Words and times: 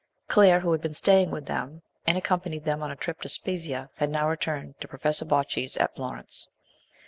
Claire, 0.27 0.61
who 0.61 0.71
had 0.71 0.81
been 0.81 0.95
staying 0.95 1.29
with 1.29 1.45
them, 1.45 1.83
and 2.07 2.17
accompanied 2.17 2.63
them 2.63 2.81
on 2.81 2.89
a 2.89 2.95
trip 2.95 3.21
to 3.21 3.27
Spez/ia, 3.27 3.91
had 3.97 4.09
now 4.09 4.27
returned 4.27 4.81
to 4.81 4.87
Professor 4.87 5.25
Bojti's 5.25 5.77
at 5.77 5.93
Florence. 5.95 6.47